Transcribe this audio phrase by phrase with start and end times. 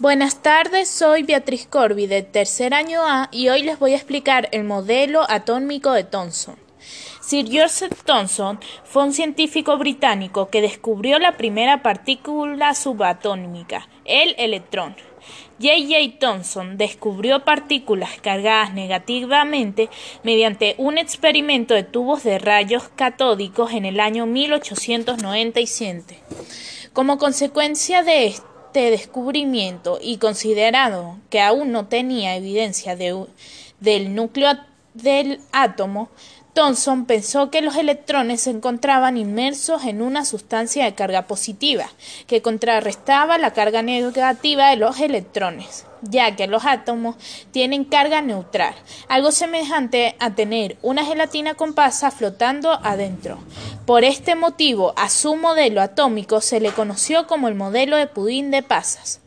[0.00, 4.48] Buenas tardes, soy Beatriz Corby de tercer año A y hoy les voy a explicar
[4.50, 6.56] el modelo atómico de Thomson.
[7.20, 14.96] Sir Joseph Thomson fue un científico británico que descubrió la primera partícula subatómica, el electrón.
[15.60, 15.74] J.
[15.86, 16.18] J.
[16.18, 19.90] Thomson descubrió partículas cargadas negativamente
[20.22, 26.18] mediante un experimento de tubos de rayos catódicos en el año 1897.
[26.94, 34.60] Como consecuencia de esto, este descubrimiento y considerado que aún no tenía evidencia del núcleo
[34.94, 36.08] del átomo,
[36.60, 41.86] Thomson pensó que los electrones se encontraban inmersos en una sustancia de carga positiva,
[42.26, 47.16] que contrarrestaba la carga negativa de los electrones, ya que los átomos
[47.50, 48.74] tienen carga neutral,
[49.08, 53.38] algo semejante a tener una gelatina con pasas flotando adentro.
[53.86, 58.50] Por este motivo, a su modelo atómico se le conoció como el modelo de pudín
[58.50, 59.19] de pasas.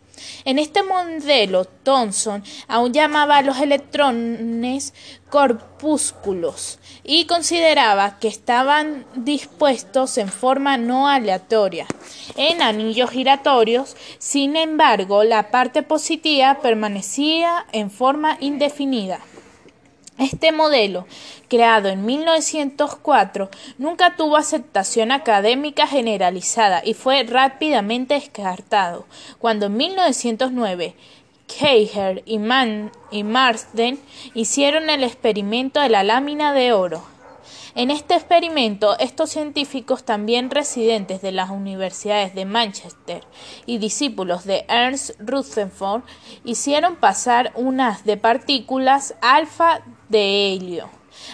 [0.46, 4.94] En este modelo, Thomson aún llamaba a los electrones
[5.30, 11.88] corpúsculos y consideraba que estaban dispuestos en forma no aleatoria
[12.36, 19.20] en anillos giratorios, sin embargo, la parte positiva permanecía en forma indefinida.
[20.20, 21.08] Este modelo,
[21.50, 29.08] creado en 1904, nunca tuvo aceptación académica generalizada y fue rápidamente descartado,
[29.40, 30.96] cuando en 1909
[31.48, 32.40] Keiger y,
[33.12, 34.00] y Marsden
[34.36, 37.04] hicieron el experimento de la lámina de oro.
[37.76, 43.24] En este experimento, estos científicos, también residentes de las universidades de Manchester
[43.66, 46.04] y discípulos de Ernst Rutherford,
[46.46, 49.82] hicieron pasar unas de partículas alfa
[50.14, 50.90] de helio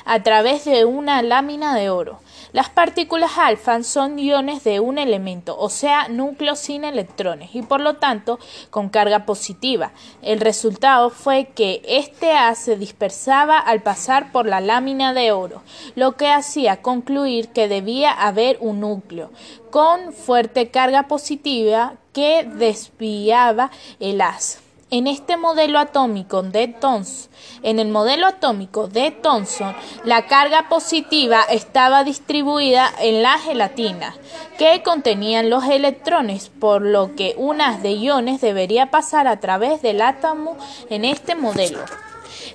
[0.05, 2.19] a través de una lámina de oro.
[2.51, 7.79] Las partículas alfa son iones de un elemento, o sea, núcleos sin electrones y por
[7.79, 8.39] lo tanto
[8.71, 9.91] con carga positiva.
[10.23, 15.61] El resultado fue que este A se dispersaba al pasar por la lámina de oro,
[15.95, 19.29] lo que hacía concluir que debía haber un núcleo
[19.69, 24.68] con fuerte carga positiva que desviaba el haz.
[24.91, 27.29] En este modelo atómico de Thomson,
[27.61, 34.15] en el modelo atómico de Thomson, la carga positiva estaba distribuida en la gelatina
[34.57, 39.83] que contenían los electrones, por lo que un haz de iones debería pasar a través
[39.83, 40.57] del átomo
[40.89, 41.81] en este modelo.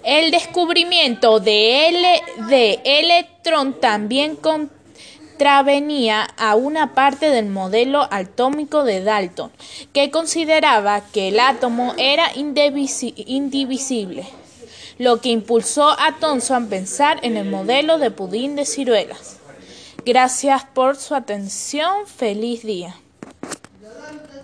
[0.02, 4.72] El descubrimiento de, de electrón también con
[5.36, 9.50] travenía a una parte del modelo atómico de Dalton,
[9.92, 14.26] que consideraba que el átomo era indivisible,
[14.98, 19.38] lo que impulsó a Thomson a pensar en el modelo de pudín de ciruelas.
[20.04, 22.06] Gracias por su atención.
[22.06, 22.94] Feliz día.